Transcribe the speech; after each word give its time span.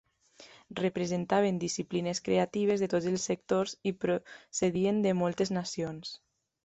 Representaven 0.79 1.59
disciplines 1.65 2.21
creatives 2.29 2.83
de 2.85 2.89
tots 2.95 3.09
els 3.11 3.25
sectors 3.31 3.75
i 3.93 3.93
procedien 4.07 4.99
de 5.09 5.13
moltes 5.21 5.53
nacions. 5.59 6.17